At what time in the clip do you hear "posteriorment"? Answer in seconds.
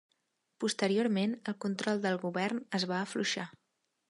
0.63-1.35